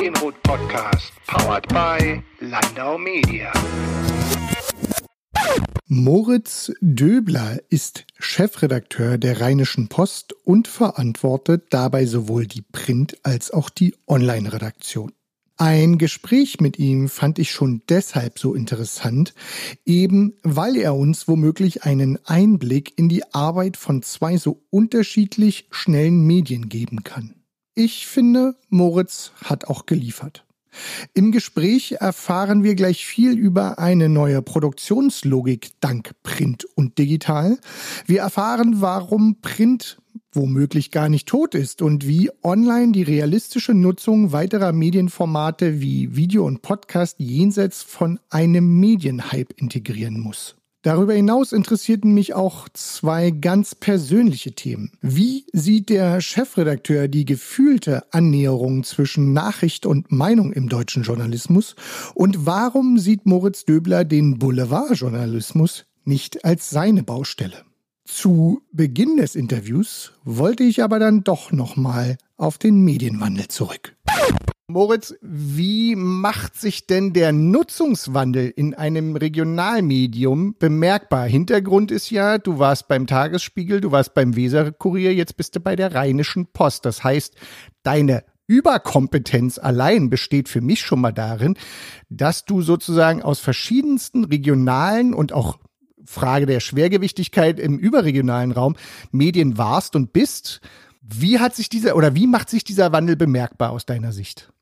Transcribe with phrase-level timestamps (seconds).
[0.00, 3.52] Podcast, powered by Landau Media.
[5.88, 13.68] Moritz Döbler ist Chefredakteur der Rheinischen Post und verantwortet dabei sowohl die Print- als auch
[13.68, 15.12] die Online-Redaktion.
[15.58, 19.34] Ein Gespräch mit ihm fand ich schon deshalb so interessant,
[19.84, 26.26] eben weil er uns womöglich einen Einblick in die Arbeit von zwei so unterschiedlich schnellen
[26.26, 27.39] Medien geben kann.
[27.74, 30.44] Ich finde, Moritz hat auch geliefert.
[31.14, 37.58] Im Gespräch erfahren wir gleich viel über eine neue Produktionslogik dank Print und Digital.
[38.06, 40.00] Wir erfahren, warum Print
[40.32, 46.46] womöglich gar nicht tot ist und wie online die realistische Nutzung weiterer Medienformate wie Video
[46.46, 50.59] und Podcast jenseits von einem Medienhype integrieren muss.
[50.82, 54.92] Darüber hinaus interessierten mich auch zwei ganz persönliche Themen.
[55.02, 61.76] Wie sieht der Chefredakteur die gefühlte Annäherung zwischen Nachricht und Meinung im deutschen Journalismus?
[62.14, 67.64] Und warum sieht Moritz Döbler den Boulevardjournalismus nicht als seine Baustelle?
[68.06, 73.96] Zu Beginn des Interviews wollte ich aber dann doch nochmal auf den Medienwandel zurück.
[74.70, 81.26] Moritz, wie macht sich denn der Nutzungswandel in einem Regionalmedium bemerkbar?
[81.26, 85.74] Hintergrund ist ja, du warst beim Tagesspiegel, du warst beim Weserkurier, jetzt bist du bei
[85.74, 86.84] der Rheinischen Post.
[86.84, 87.34] Das heißt,
[87.82, 91.56] deine Überkompetenz allein besteht für mich schon mal darin,
[92.08, 95.58] dass du sozusagen aus verschiedensten regionalen und auch
[96.04, 98.76] Frage der Schwergewichtigkeit im überregionalen Raum
[99.10, 100.60] Medien warst und bist.
[101.02, 104.52] Wie hat sich dieser oder wie macht sich dieser Wandel bemerkbar aus deiner Sicht?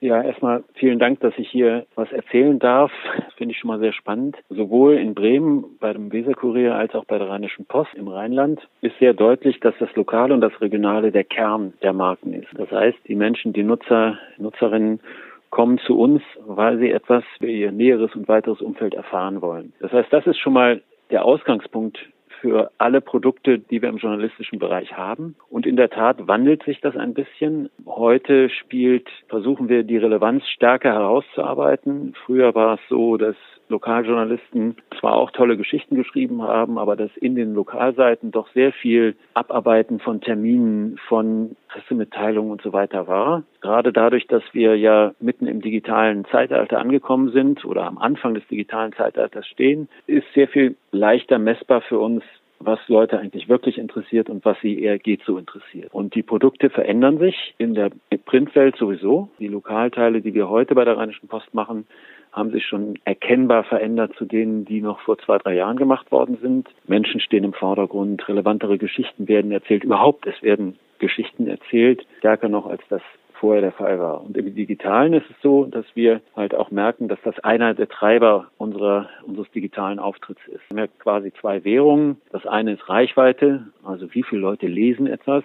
[0.00, 2.92] Ja, erstmal vielen Dank, dass ich hier was erzählen darf.
[3.36, 4.36] Finde ich schon mal sehr spannend.
[4.50, 8.98] Sowohl in Bremen bei dem Weserkurier als auch bei der Rheinischen Post im Rheinland ist
[8.98, 12.48] sehr deutlich, dass das Lokale und das Regionale der Kern der Marken ist.
[12.54, 15.00] Das heißt, die Menschen, die Nutzer, Nutzerinnen
[15.48, 19.72] kommen zu uns, weil sie etwas für ihr näheres und weiteres Umfeld erfahren wollen.
[19.80, 21.98] Das heißt, das ist schon mal der Ausgangspunkt
[22.46, 25.34] für alle Produkte, die wir im journalistischen Bereich haben.
[25.50, 27.70] Und in der Tat wandelt sich das ein bisschen.
[27.84, 32.14] Heute spielt, versuchen wir die Relevanz stärker herauszuarbeiten.
[32.24, 33.34] Früher war es so, dass
[33.68, 34.76] Lokaljournalisten
[35.06, 40.00] zwar auch tolle Geschichten geschrieben haben, aber dass in den Lokalseiten doch sehr viel Abarbeiten
[40.00, 43.44] von Terminen, von Pressemitteilungen und so weiter war.
[43.60, 48.44] Gerade dadurch, dass wir ja mitten im digitalen Zeitalter angekommen sind oder am Anfang des
[48.48, 52.24] digitalen Zeitalters stehen, ist sehr viel leichter messbar für uns,
[52.58, 55.92] was Leute eigentlich wirklich interessiert und was sie eher geht so interessiert.
[55.92, 57.90] Und die Produkte verändern sich in der
[58.24, 59.28] Printwelt sowieso.
[59.38, 61.86] Die Lokalteile, die wir heute bei der Rheinischen Post machen,
[62.32, 66.36] haben sich schon erkennbar verändert zu denen, die noch vor zwei, drei Jahren gemacht worden
[66.40, 66.68] sind.
[66.86, 69.84] Menschen stehen im Vordergrund, relevantere Geschichten werden erzählt.
[69.84, 73.02] Überhaupt, es werden Geschichten erzählt, stärker noch als das
[73.40, 74.22] vorher der Fall war.
[74.22, 77.88] Und im Digitalen ist es so, dass wir halt auch merken, dass das einer der
[77.88, 80.60] Treiber unserer, unseres digitalen Auftritts ist.
[80.70, 82.20] Wir haben quasi zwei Währungen.
[82.30, 85.44] Das eine ist Reichweite, also wie viele Leute lesen etwas.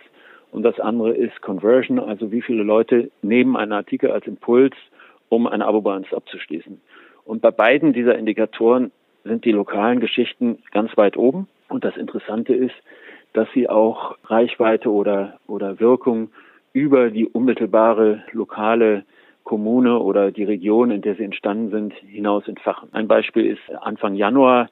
[0.51, 4.75] Und das andere ist Conversion, also wie viele Leute nehmen einen Artikel als Impuls
[5.30, 6.81] um ein Abo bei abzuschließen.
[7.24, 8.91] Und bei beiden dieser Indikatoren
[9.24, 11.47] sind die lokalen Geschichten ganz weit oben.
[11.69, 12.75] Und das Interessante ist,
[13.34, 16.31] dass sie auch Reichweite oder, oder Wirkung
[16.74, 19.04] über die unmittelbare lokale
[19.44, 22.90] Kommune oder die Region, in der sie entstanden sind, hinaus entfachen.
[22.92, 24.70] Ein Beispiel ist Anfang Januar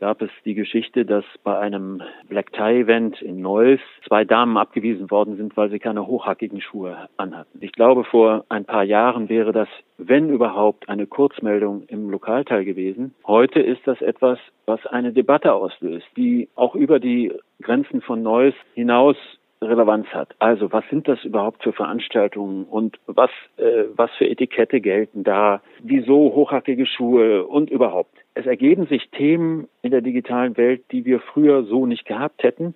[0.00, 5.10] gab es die Geschichte, dass bei einem Black Tie Event in Neuss zwei Damen abgewiesen
[5.10, 7.58] worden sind, weil sie keine hochhackigen Schuhe anhatten.
[7.60, 13.14] Ich glaube, vor ein paar Jahren wäre das, wenn überhaupt, eine Kurzmeldung im Lokalteil gewesen.
[13.26, 18.54] Heute ist das etwas, was eine Debatte auslöst, die auch über die Grenzen von Neuss
[18.74, 19.16] hinaus
[19.60, 20.34] Relevanz hat.
[20.38, 25.60] Also was sind das überhaupt für Veranstaltungen und was, äh, was für Etikette gelten da?
[25.82, 28.16] Wieso hochhackige Schuhe und überhaupt?
[28.34, 32.74] Es ergeben sich Themen in der digitalen Welt, die wir früher so nicht gehabt hätten.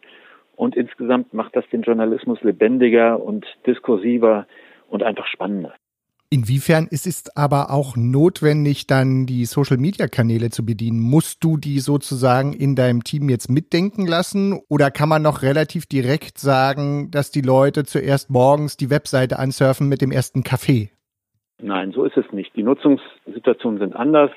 [0.57, 4.47] Und insgesamt macht das den Journalismus lebendiger und diskursiver
[4.89, 5.75] und einfach spannender.
[6.33, 10.99] Inwiefern ist es aber auch notwendig, dann die Social-Media-Kanäle zu bedienen?
[10.99, 14.59] Musst du die sozusagen in deinem Team jetzt mitdenken lassen?
[14.71, 19.91] Oder kann man noch relativ direkt sagen, dass die Leute zuerst morgens die Webseite ansurfen
[19.91, 20.89] mit dem ersten Kaffee?
[21.61, 22.57] Nein, so ist es nicht.
[22.57, 24.31] Die Nutzungssituationen sind anders.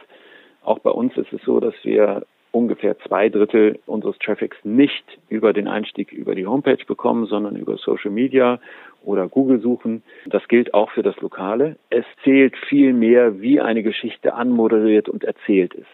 [0.64, 5.54] Auch bei uns ist es so, dass wir ungefähr zwei Drittel unseres Traffics nicht über
[5.54, 8.60] den Einstieg über die Homepage bekommen, sondern über Social Media
[9.06, 10.04] oder Google suchen.
[10.26, 11.78] Das gilt auch für das Lokale.
[11.90, 15.88] Es zählt viel mehr, wie eine Geschichte anmoderiert und erzählt ist.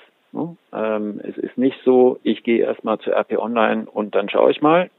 [0.73, 4.61] Ähm, es ist nicht so, ich gehe erstmal zur RP Online und dann schaue ich
[4.61, 4.89] mal,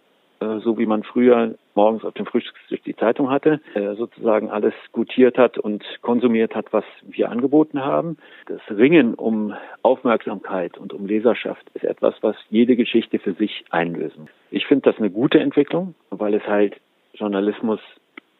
[0.41, 4.75] äh, so wie man früher morgens auf dem Frühstückstisch die Zeitung hatte, äh, sozusagen alles
[4.93, 8.19] gutiert hat und konsumiert hat, was wir angeboten haben.
[8.47, 14.29] Das Ringen um Aufmerksamkeit und um Leserschaft ist etwas, was jede Geschichte für sich einlösen.
[14.50, 16.76] Ich finde das eine gute Entwicklung, weil es halt
[17.14, 17.81] Journalismus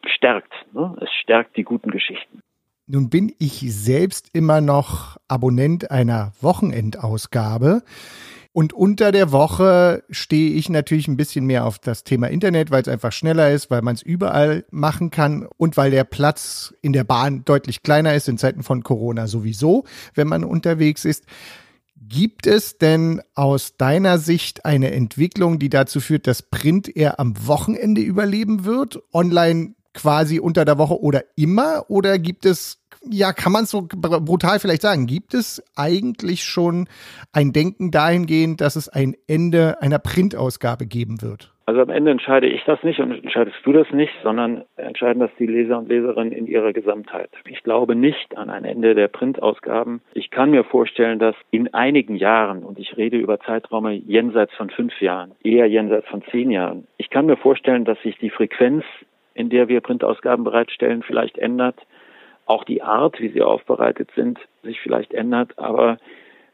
[0.07, 0.53] stärkt.
[0.73, 0.95] Ne?
[1.01, 2.41] Es stärkt die guten Geschichten.
[2.85, 7.83] Nun bin ich selbst immer noch Abonnent einer Wochenendausgabe.
[8.55, 12.83] Und unter der Woche stehe ich natürlich ein bisschen mehr auf das Thema Internet, weil
[12.83, 16.93] es einfach schneller ist, weil man es überall machen kann und weil der Platz in
[16.93, 21.25] der Bahn deutlich kleiner ist in Zeiten von Corona sowieso, wenn man unterwegs ist.
[21.95, 27.47] Gibt es denn aus deiner Sicht eine Entwicklung, die dazu führt, dass Print eher am
[27.47, 31.85] Wochenende überleben wird, online quasi unter der Woche oder immer?
[31.89, 36.87] Oder gibt es ja, kann man es so brutal vielleicht sagen, gibt es eigentlich schon
[37.33, 41.53] ein Denken dahingehend, dass es ein Ende einer Printausgabe geben wird?
[41.65, 45.31] Also am Ende entscheide ich das nicht und entscheidest du das nicht, sondern entscheiden das
[45.39, 47.29] die Leser und Leserinnen in ihrer Gesamtheit.
[47.47, 50.01] Ich glaube nicht an ein Ende der Printausgaben.
[50.13, 54.69] Ich kann mir vorstellen, dass in einigen Jahren, und ich rede über Zeitraume jenseits von
[54.71, 58.83] fünf Jahren, eher jenseits von zehn Jahren, ich kann mir vorstellen, dass sich die Frequenz,
[59.33, 61.79] in der wir Printausgaben bereitstellen, vielleicht ändert
[62.45, 65.57] auch die Art, wie sie aufbereitet sind, sich vielleicht ändert.
[65.57, 65.97] Aber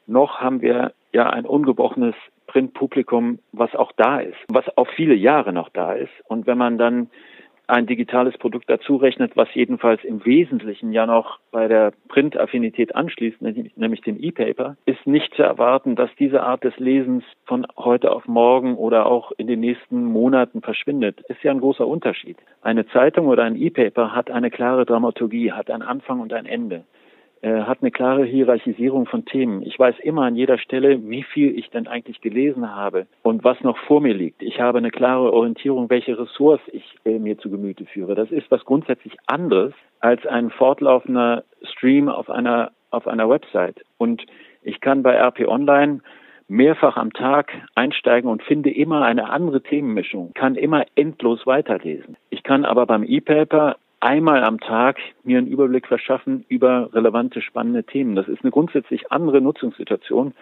[0.07, 2.15] noch haben wir ja ein ungebrochenes
[2.47, 6.13] Printpublikum, was auch da ist, was auch viele Jahre noch da ist.
[6.25, 7.09] Und wenn man dann
[7.69, 13.42] ein digitales Produkt dazu rechnet, was jedenfalls im Wesentlichen ja noch bei der Printaffinität anschließt,
[13.42, 18.27] nämlich dem E-Paper, ist nicht zu erwarten, dass diese Art des Lesens von heute auf
[18.27, 21.21] morgen oder auch in den nächsten Monaten verschwindet.
[21.27, 22.38] Ist ja ein großer Unterschied.
[22.62, 26.83] Eine Zeitung oder ein E-Paper hat eine klare Dramaturgie, hat einen Anfang und ein Ende.
[27.41, 29.62] Äh, hat eine klare Hierarchisierung von Themen.
[29.62, 33.62] Ich weiß immer an jeder Stelle, wie viel ich denn eigentlich gelesen habe und was
[33.62, 34.41] noch vor mir liegt.
[34.41, 38.13] Ich habe eine klare Orientierung, welche Ressorts ich äh, mir zu Gemüte führe.
[38.13, 43.85] Das ist was grundsätzlich anderes als ein fortlaufender Stream auf einer, auf einer Website.
[43.97, 44.25] Und
[44.62, 46.01] ich kann bei RP Online
[46.50, 52.18] mehrfach am Tag einsteigen und finde immer eine andere Themenmischung, kann immer endlos weiterlesen.
[52.31, 57.83] Ich kann aber beim E-Paper einmal am Tag mir einen Überblick verschaffen über relevante, spannende
[57.83, 58.15] Themen.
[58.15, 60.33] Das ist eine grundsätzlich andere Nutzungssituation.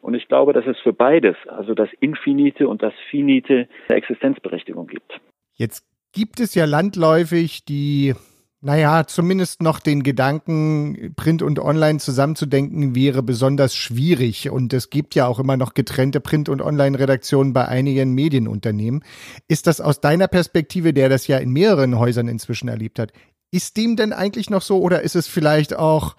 [0.00, 4.86] Und ich glaube, dass es für beides, also das Infinite und das Finite, eine Existenzberechtigung
[4.86, 5.20] gibt.
[5.54, 8.14] Jetzt gibt es ja landläufig die
[8.60, 14.50] naja, zumindest noch den Gedanken, Print und Online zusammenzudenken, wäre besonders schwierig.
[14.50, 19.04] Und es gibt ja auch immer noch getrennte Print- und Online-Redaktionen bei einigen Medienunternehmen.
[19.46, 23.12] Ist das aus deiner Perspektive, der das ja in mehreren Häusern inzwischen erlebt hat,
[23.52, 26.16] ist dem denn eigentlich noch so oder ist es vielleicht auch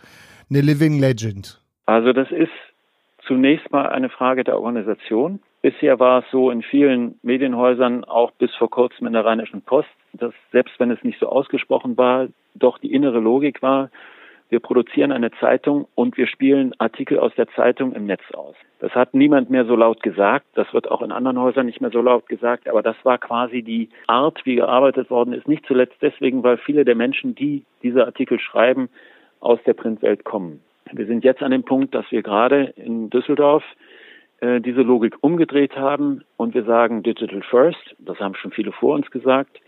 [0.50, 1.62] eine Living Legend?
[1.86, 2.52] Also das ist
[3.28, 5.42] zunächst mal eine Frage der Organisation.
[5.62, 9.90] Bisher war es so in vielen Medienhäusern, auch bis vor kurzem in der Rheinischen Post,
[10.14, 13.90] dass selbst wenn es nicht so ausgesprochen war, doch die innere Logik war,
[14.50, 18.56] wir produzieren eine Zeitung und wir spielen Artikel aus der Zeitung im Netz aus.
[18.80, 20.48] Das hat niemand mehr so laut gesagt.
[20.56, 22.68] Das wird auch in anderen Häusern nicht mehr so laut gesagt.
[22.68, 25.48] Aber das war quasi die Art, wie gearbeitet worden ist.
[25.48, 28.90] Nicht zuletzt deswegen, weil viele der Menschen, die diese Artikel schreiben,
[29.40, 30.62] aus der Printwelt kommen.
[30.92, 33.64] Wir sind jetzt an dem Punkt, dass wir gerade in Düsseldorf
[34.42, 37.96] äh, diese Logik umgedreht haben und wir sagen Digital First.
[38.00, 39.60] Das haben schon viele vor uns gesagt.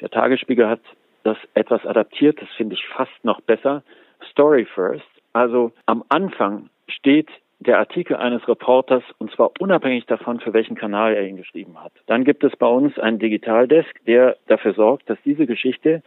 [0.00, 0.80] Der Tagesspiegel hat
[1.24, 2.40] das etwas adaptiert.
[2.40, 3.82] Das finde ich fast noch besser.
[4.30, 5.06] Story First.
[5.32, 7.28] Also am Anfang steht
[7.60, 11.92] der Artikel eines Reporters und zwar unabhängig davon, für welchen Kanal er ihn geschrieben hat.
[12.06, 16.02] Dann gibt es bei uns einen Digitaldesk, der dafür sorgt, dass diese Geschichte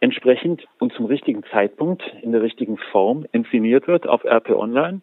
[0.00, 5.02] entsprechend und zum richtigen Zeitpunkt in der richtigen Form inszeniert wird auf RP Online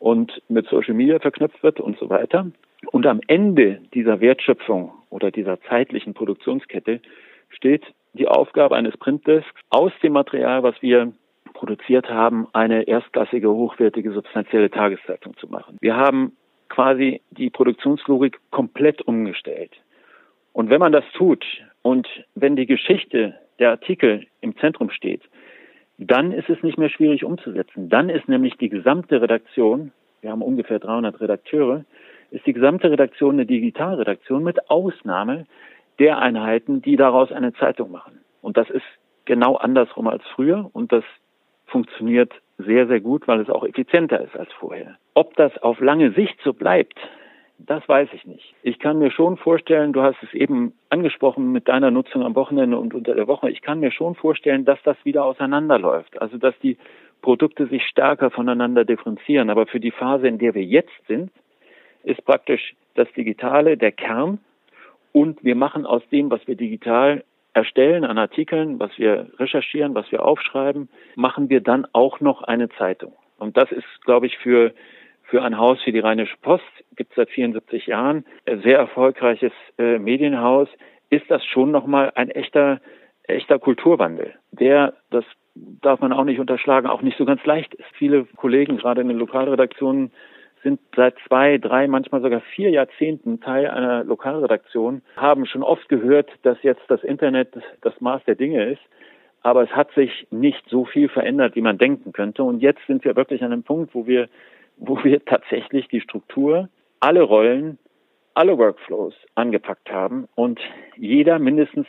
[0.00, 2.50] und mit Social Media verknüpft wird und so weiter.
[2.90, 7.00] Und am Ende dieser Wertschöpfung oder dieser zeitlichen Produktionskette
[7.50, 11.12] steht die Aufgabe eines Printdesks aus dem Material, was wir
[11.52, 15.76] produziert haben, eine erstklassige, hochwertige, substanzielle Tageszeitung zu machen.
[15.80, 16.32] Wir haben
[16.68, 19.72] quasi die Produktionslogik komplett umgestellt.
[20.52, 21.44] Und wenn man das tut
[21.82, 25.22] und wenn die Geschichte der Artikel im Zentrum steht,
[26.00, 27.90] dann ist es nicht mehr schwierig umzusetzen.
[27.90, 29.92] Dann ist nämlich die gesamte Redaktion,
[30.22, 31.84] wir haben ungefähr 300 Redakteure,
[32.30, 35.46] ist die gesamte Redaktion eine Digitalredaktion mit Ausnahme
[35.98, 38.20] der Einheiten, die daraus eine Zeitung machen.
[38.40, 38.84] Und das ist
[39.26, 41.04] genau andersrum als früher und das
[41.66, 44.96] funktioniert sehr, sehr gut, weil es auch effizienter ist als vorher.
[45.14, 46.98] Ob das auf lange Sicht so bleibt,
[47.66, 48.54] das weiß ich nicht.
[48.62, 52.78] Ich kann mir schon vorstellen, du hast es eben angesprochen mit deiner Nutzung am Wochenende
[52.78, 56.20] und unter der Woche, ich kann mir schon vorstellen, dass das wieder auseinanderläuft.
[56.20, 56.76] Also dass die
[57.22, 59.50] Produkte sich stärker voneinander differenzieren.
[59.50, 61.30] Aber für die Phase, in der wir jetzt sind,
[62.02, 64.38] ist praktisch das Digitale der Kern
[65.12, 70.10] Und wir machen aus dem, was wir digital erstellen an Artikeln, was wir recherchieren, was
[70.12, 73.12] wir aufschreiben, machen wir dann auch noch eine Zeitung.
[73.38, 74.72] Und das ist, glaube ich, für,
[75.30, 76.64] für ein Haus wie die Rheinische Post,
[76.96, 80.68] gibt es seit 74 Jahren, sehr erfolgreiches äh, Medienhaus,
[81.08, 82.80] ist das schon nochmal ein echter,
[83.22, 87.88] echter Kulturwandel, der, das darf man auch nicht unterschlagen, auch nicht so ganz leicht ist.
[87.94, 90.12] Viele Kollegen, gerade in den Lokalredaktionen,
[90.62, 96.30] sind seit zwei, drei, manchmal sogar vier Jahrzehnten Teil einer Lokalredaktion, haben schon oft gehört,
[96.42, 97.48] dass jetzt das Internet
[97.80, 98.82] das Maß der Dinge ist.
[99.42, 102.44] Aber es hat sich nicht so viel verändert, wie man denken könnte.
[102.44, 104.28] Und jetzt sind wir wirklich an einem Punkt, wo wir,
[104.80, 106.68] wo wir tatsächlich die Struktur,
[106.98, 107.78] alle Rollen,
[108.34, 110.58] alle Workflows angepackt haben und
[110.96, 111.86] jeder mindestens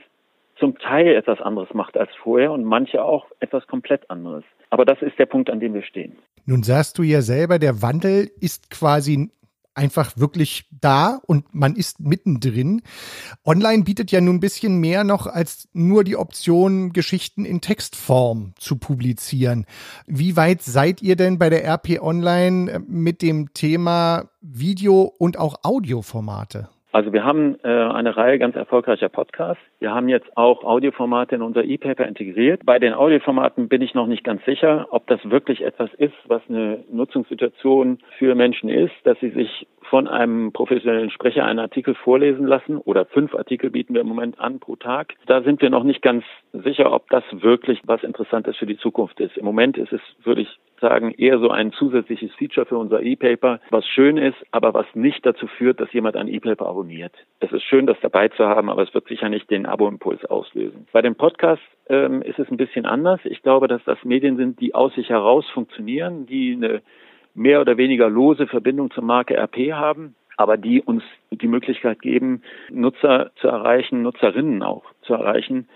[0.58, 4.44] zum Teil etwas anderes macht als vorher und manche auch etwas komplett anderes.
[4.70, 6.18] Aber das ist der Punkt, an dem wir stehen.
[6.46, 9.32] Nun sagst du ja selber, der Wandel ist quasi
[9.74, 12.82] einfach wirklich da und man ist mittendrin.
[13.46, 18.54] Online bietet ja nun ein bisschen mehr noch als nur die Option, Geschichten in Textform
[18.58, 19.66] zu publizieren.
[20.08, 25.64] Wie weit seid ihr denn bei der RP Online mit dem Thema Video und auch
[25.64, 26.70] Audioformate?
[26.92, 29.64] Also wir haben äh, eine Reihe ganz erfolgreicher Podcasts.
[29.80, 32.66] Wir haben jetzt auch Audioformate in unser E-Paper integriert.
[32.66, 36.42] Bei den Audioformaten bin ich noch nicht ganz sicher, ob das wirklich etwas ist, was
[36.50, 42.46] eine Nutzungssituation für Menschen ist, dass sie sich von einem professionellen Sprecher einen Artikel vorlesen
[42.46, 45.16] lassen oder fünf Artikel bieten wir im Moment an pro Tag.
[45.26, 46.24] Da sind wir noch nicht ganz
[46.54, 49.38] sicher, ob das wirklich was Interessantes für die Zukunft ist.
[49.38, 53.60] Im Moment ist es, würde ich sagen, eher so ein zusätzliches Feature für unser E-Paper,
[53.70, 57.14] was schön ist, aber was nicht dazu führt, dass jemand ein E-Paper abonniert.
[57.40, 60.88] Es ist schön, das dabei zu haben, aber es wird sicher nicht den Abo-Impuls auslösen.
[60.92, 63.20] Bei den Podcasts ähm, ist es ein bisschen anders.
[63.24, 66.82] Ich glaube, dass das Medien sind, die aus sich heraus funktionieren, die eine
[67.34, 72.42] mehr oder weniger lose Verbindung zur Marke RP haben, aber die uns die Möglichkeit geben,
[72.70, 75.68] Nutzer zu erreichen, Nutzerinnen auch zu erreichen,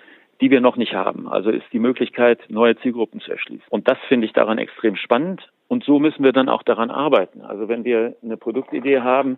[0.42, 1.28] die wir noch nicht haben.
[1.28, 3.66] Also ist die Möglichkeit, neue Zielgruppen zu erschließen.
[3.70, 5.50] Und das finde ich daran extrem spannend.
[5.68, 7.42] Und so müssen wir dann auch daran arbeiten.
[7.42, 9.38] Also wenn wir eine Produktidee haben,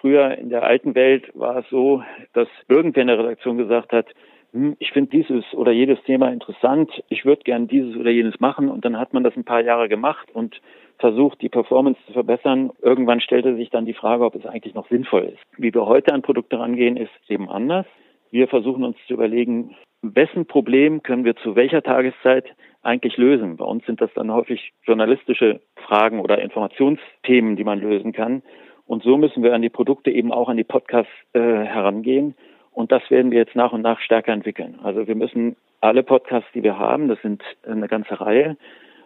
[0.00, 2.02] früher in der alten Welt war es so,
[2.32, 4.06] dass irgendwer in der Redaktion gesagt hat,
[4.52, 8.68] hm, ich finde dieses oder jedes Thema interessant, ich würde gern dieses oder jenes machen
[8.68, 10.60] und dann hat man das ein paar Jahre gemacht und
[11.00, 12.70] versucht, die Performance zu verbessern.
[12.82, 15.42] Irgendwann stellte sich dann die Frage, ob es eigentlich noch sinnvoll ist.
[15.56, 17.86] Wie wir heute an Produkte rangehen, ist eben anders.
[18.30, 22.44] Wir versuchen uns zu überlegen, wessen Problem können wir zu welcher Tageszeit
[22.82, 23.56] eigentlich lösen.
[23.56, 28.42] Bei uns sind das dann häufig journalistische Fragen oder Informationsthemen, die man lösen kann.
[28.86, 32.34] Und so müssen wir an die Produkte eben auch an die Podcasts äh, herangehen.
[32.72, 34.78] Und das werden wir jetzt nach und nach stärker entwickeln.
[34.82, 38.56] Also wir müssen alle Podcasts, die wir haben, das sind eine ganze Reihe,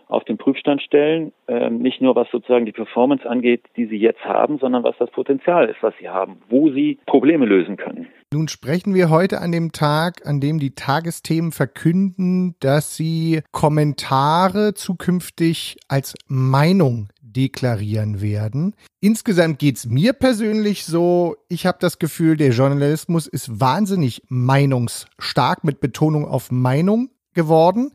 [0.08, 4.24] auf den Prüfstand stellen, ähm, nicht nur was sozusagen die Performance angeht, die sie jetzt
[4.24, 8.08] haben, sondern was das Potenzial ist, was sie haben, wo sie Probleme lösen können.
[8.32, 14.74] Nun sprechen wir heute an dem Tag, an dem die Tagesthemen verkünden, dass sie Kommentare
[14.74, 18.74] zukünftig als Meinung deklarieren werden.
[19.00, 25.80] Insgesamt geht's mir persönlich so, ich habe das Gefühl, der Journalismus ist wahnsinnig meinungsstark mit
[25.80, 27.92] Betonung auf Meinung geworden.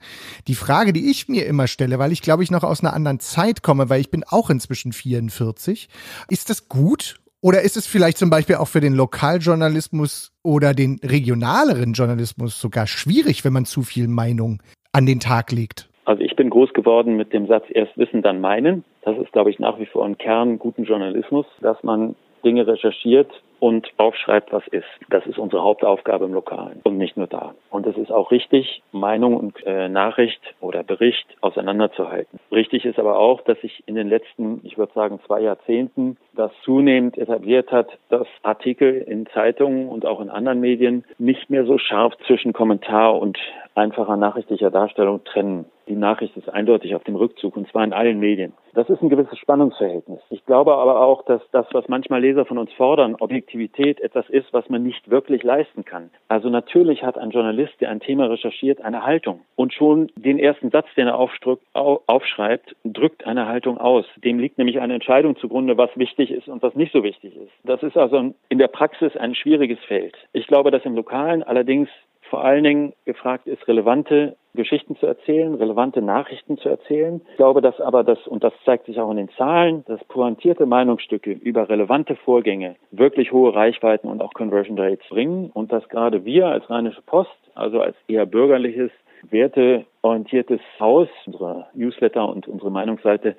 [0.47, 3.19] Die Frage, die ich mir immer stelle, weil ich glaube ich noch aus einer anderen
[3.19, 5.89] Zeit komme, weil ich bin auch inzwischen 44,
[6.29, 10.99] ist das gut oder ist es vielleicht zum Beispiel auch für den Lokaljournalismus oder den
[11.03, 15.89] regionaleren Journalismus sogar schwierig, wenn man zu viel Meinung an den Tag legt?
[16.03, 18.83] Also ich bin groß geworden mit dem Satz erst wissen, dann meinen.
[19.03, 23.31] Das ist, glaube ich, nach wie vor ein Kern guten Journalismus, dass man Dinge recherchiert
[23.59, 24.87] und aufschreibt, was ist.
[25.09, 27.53] Das ist unsere Hauptaufgabe im Lokalen und nicht nur da.
[27.69, 32.39] Und es ist auch richtig, Meinung und äh, Nachricht oder Bericht auseinanderzuhalten.
[32.51, 36.51] Richtig ist aber auch, dass sich in den letzten, ich würde sagen, zwei Jahrzehnten das
[36.63, 41.77] zunehmend etabliert hat, dass Artikel in Zeitungen und auch in anderen Medien nicht mehr so
[41.77, 43.37] scharf zwischen Kommentar und
[43.75, 45.65] einfacher nachrichtlicher Darstellung trennen.
[45.87, 48.53] Die Nachricht ist eindeutig auf dem Rückzug und zwar in allen Medien.
[48.75, 50.19] Das ist ein gewisses Spannungsverhältnis.
[50.29, 53.15] Ich glaube aber auch, dass das, was manchmal Leser von uns fordern,
[53.49, 56.11] Objektivität, etwas ist, was man nicht wirklich leisten kann.
[56.27, 59.41] Also natürlich hat ein Journalist, der ein Thema recherchiert, eine Haltung.
[59.55, 64.05] Und schon den ersten Satz, den er aufschreibt, drückt eine Haltung aus.
[64.17, 67.51] Dem liegt nämlich eine Entscheidung zugrunde, was wichtig ist und was nicht so wichtig ist.
[67.63, 70.15] Das ist also in der Praxis ein schwieriges Feld.
[70.33, 71.89] Ich glaube, dass im Lokalen allerdings
[72.29, 77.21] vor allen Dingen gefragt ist, relevante Geschichten zu erzählen, relevante Nachrichten zu erzählen.
[77.31, 80.65] Ich glaube, dass aber das, und das zeigt sich auch in den Zahlen, dass pointierte
[80.65, 86.25] Meinungsstücke über relevante Vorgänge wirklich hohe Reichweiten und auch Conversion Rates bringen und dass gerade
[86.25, 88.91] wir als Rheinische Post, also als eher bürgerliches,
[89.29, 93.35] werteorientiertes Haus, unsere Newsletter und unsere Meinungsseite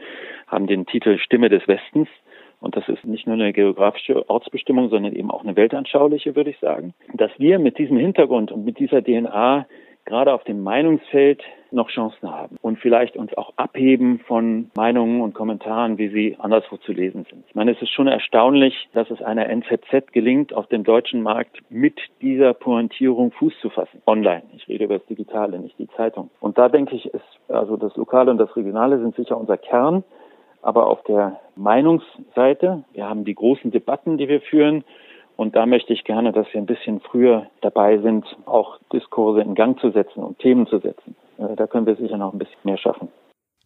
[0.46, 2.08] haben den Titel Stimme des Westens
[2.60, 6.58] und das ist nicht nur eine geografische Ortsbestimmung, sondern eben auch eine weltanschauliche, würde ich
[6.58, 9.66] sagen, dass wir mit diesem Hintergrund und mit dieser DNA
[10.04, 15.34] gerade auf dem Meinungsfeld noch Chancen haben und vielleicht uns auch abheben von Meinungen und
[15.34, 17.44] Kommentaren, wie sie anderswo zu lesen sind.
[17.48, 21.58] Ich meine, es ist schon erstaunlich, dass es einer NZZ gelingt, auf dem deutschen Markt
[21.70, 24.02] mit dieser Pointierung Fuß zu fassen.
[24.06, 24.42] Online.
[24.56, 26.30] Ich rede über das Digitale, nicht die Zeitung.
[26.40, 30.02] Und da denke ich, ist also das Lokale und das Regionale sind sicher unser Kern.
[30.62, 34.84] Aber auf der Meinungsseite, wir haben die großen Debatten, die wir führen,
[35.40, 39.54] und da möchte ich gerne, dass wir ein bisschen früher dabei sind, auch Diskurse in
[39.54, 41.16] Gang zu setzen und Themen zu setzen.
[41.38, 43.08] Äh, da können wir sicher noch ein bisschen mehr schaffen.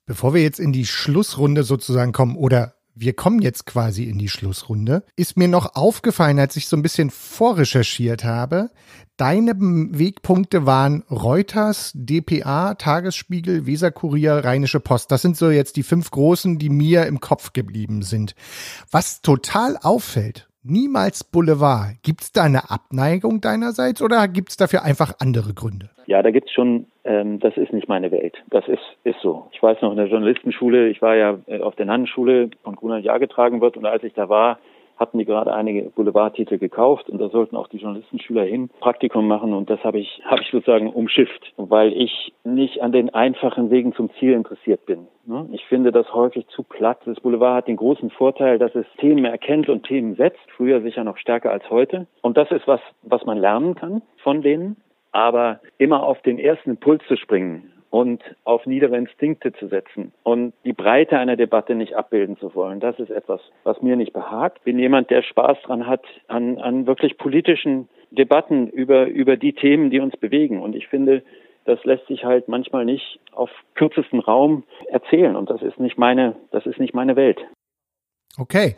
[0.06, 4.28] Bevor wir jetzt in die Schlussrunde sozusagen kommen oder wir kommen jetzt quasi in die
[4.28, 8.70] Schlussrunde, ist mir noch aufgefallen, als ich so ein bisschen vorrecherchiert habe,
[9.16, 15.10] deine Wegpunkte waren Reuters, DPA, Tagesspiegel, Weserkurier, Rheinische Post.
[15.10, 18.34] Das sind so jetzt die fünf großen, die mir im Kopf geblieben sind.
[18.90, 22.02] Was total auffällt, niemals Boulevard.
[22.02, 25.90] Gibt es da eine Abneigung deinerseits oder gibt es dafür einfach andere Gründe?
[26.06, 28.37] Ja, da gibt es schon, ähm, das ist nicht meine Welt.
[28.50, 29.47] Das ist, ist so.
[29.52, 33.04] Ich weiß noch in der Journalistenschule, ich war ja äh, auf der Nannenschule von Grunert
[33.04, 34.59] Jahr getragen wird und als ich da war,
[34.96, 39.52] hatten die gerade einige Boulevardtitel gekauft und da sollten auch die Journalistenschüler hin Praktikum machen
[39.52, 43.94] und das habe ich habe ich sozusagen umschifft, weil ich nicht an den einfachen Wegen
[43.94, 45.06] zum Ziel interessiert bin.
[45.26, 45.48] Ne?
[45.52, 46.98] Ich finde das häufig zu platt.
[47.04, 51.04] Das Boulevard hat den großen Vorteil, dass es Themen erkennt und Themen setzt, früher sicher
[51.04, 54.76] noch stärker als heute und das ist was was man lernen kann von denen,
[55.12, 60.52] aber immer auf den ersten Impuls zu springen und auf niedere Instinkte zu setzen und
[60.64, 62.80] die Breite einer Debatte nicht abbilden zu wollen.
[62.80, 64.64] Das ist etwas, was mir nicht behagt.
[64.64, 69.90] Bin jemand, der Spaß dran hat an, an wirklich politischen Debatten über, über die Themen,
[69.90, 70.60] die uns bewegen.
[70.60, 71.22] Und ich finde,
[71.66, 75.36] das lässt sich halt manchmal nicht auf kürzesten Raum erzählen.
[75.36, 77.38] Und das ist nicht meine, das ist nicht meine Welt.
[78.36, 78.74] Okay.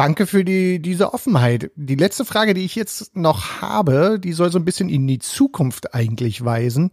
[0.00, 1.72] Danke für die, diese Offenheit.
[1.76, 5.18] Die letzte Frage, die ich jetzt noch habe, die soll so ein bisschen in die
[5.18, 6.90] Zukunft eigentlich weisen.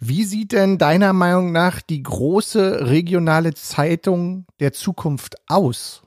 [0.00, 6.02] Wie sieht denn deiner Meinung nach die große regionale Zeitung der Zukunft aus?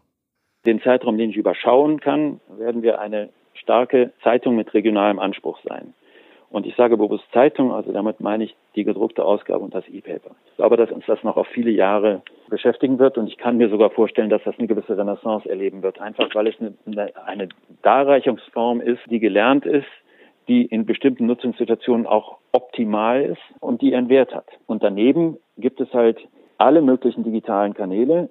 [0.65, 5.93] Den Zeitraum, den ich überschauen kann, werden wir eine starke Zeitung mit regionalem Anspruch sein.
[6.51, 10.31] Und ich sage bewusst Zeitung, also damit meine ich die gedruckte Ausgabe und das E-Paper.
[10.47, 13.69] Ich glaube, dass uns das noch auf viele Jahre beschäftigen wird und ich kann mir
[13.69, 17.49] sogar vorstellen, dass das eine gewisse Renaissance erleben wird, einfach weil es eine, eine
[17.83, 19.87] Darreichungsform ist, die gelernt ist,
[20.49, 24.47] die in bestimmten Nutzungssituationen auch optimal ist und die einen Wert hat.
[24.67, 26.19] Und daneben gibt es halt
[26.57, 28.29] alle möglichen digitalen Kanäle,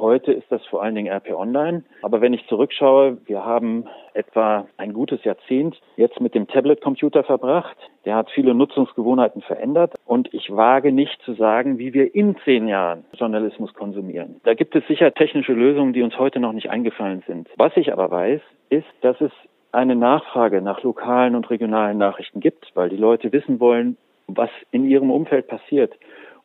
[0.00, 1.82] Heute ist das vor allen Dingen RP Online.
[2.02, 7.76] Aber wenn ich zurückschaue, wir haben etwa ein gutes Jahrzehnt jetzt mit dem Tablet-Computer verbracht.
[8.04, 9.94] Der hat viele Nutzungsgewohnheiten verändert.
[10.06, 14.40] Und ich wage nicht zu sagen, wie wir in zehn Jahren Journalismus konsumieren.
[14.44, 17.48] Da gibt es sicher technische Lösungen, die uns heute noch nicht eingefallen sind.
[17.56, 19.32] Was ich aber weiß, ist, dass es
[19.72, 23.96] eine Nachfrage nach lokalen und regionalen Nachrichten gibt, weil die Leute wissen wollen,
[24.28, 25.92] was in ihrem Umfeld passiert.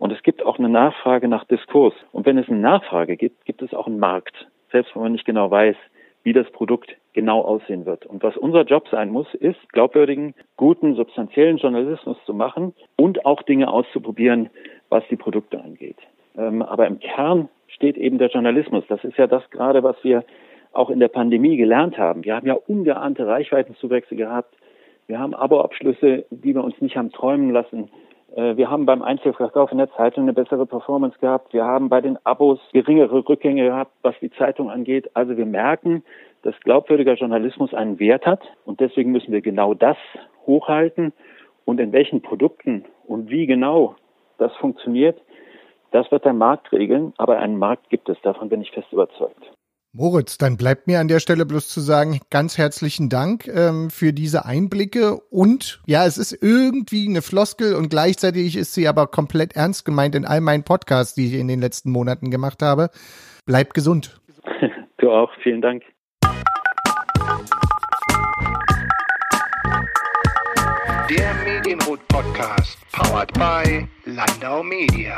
[0.04, 1.94] Und es gibt auch eine Nachfrage nach Diskurs.
[2.12, 4.50] Und wenn es eine Nachfrage gibt, gibt es auch einen Markt.
[4.70, 5.78] Selbst wenn man nicht genau weiß,
[6.24, 8.06] wie das Produkt genau aussehen wird.
[8.06, 13.44] Und was unser Job sein muss, ist, glaubwürdigen, guten, substanziellen Journalismus zu machen und auch
[13.44, 14.50] Dinge auszuprobieren,
[14.89, 16.00] was die Produkte angeht.
[16.38, 18.84] Ähm, aber im Kern steht eben der Journalismus.
[18.89, 20.26] Das ist ja das gerade, was wir
[20.74, 22.26] auch in der Pandemie gelernt haben.
[22.26, 24.54] Wir haben ja ungeahnte Reichweitenzuwächse gehabt.
[25.08, 27.89] Wir haben Aboabschlüsse, die wir uns nicht haben träumen lassen.
[28.36, 31.54] Äh, wir haben beim Einzelverkauf in der Zeitung eine bessere Performance gehabt.
[31.54, 35.10] Wir haben bei den Abos geringere Rückgänge gehabt, was die Zeitung angeht.
[35.15, 36.04] Also wir merken,
[36.41, 39.98] dass glaubwürdiger Journalismus einen Wert hat und deswegen müssen wir genau das
[40.46, 41.13] hochhalten
[41.65, 43.96] und in welchen Produkten und wie genau
[44.38, 45.22] das funktioniert,
[45.91, 49.53] das wird der Markt regeln, aber einen Markt gibt es, davon bin ich fest überzeugt.
[49.95, 54.12] Moritz, dann bleibt mir an der Stelle bloß zu sagen, ganz herzlichen Dank ähm, für
[54.12, 55.19] diese Einblicke.
[55.29, 60.15] Und ja, es ist irgendwie eine Floskel und gleichzeitig ist sie aber komplett ernst gemeint
[60.15, 62.89] in all meinen Podcasts, die ich in den letzten Monaten gemacht habe.
[63.45, 64.19] Bleibt gesund.
[64.97, 65.84] Du auch, vielen Dank.
[71.10, 75.17] Der Medienrot Podcast, powered by Landau Media.